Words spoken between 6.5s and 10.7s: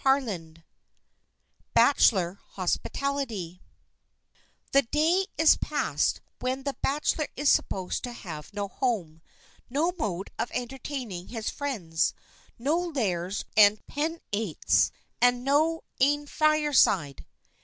the bachelor is supposed to have no home, no mode of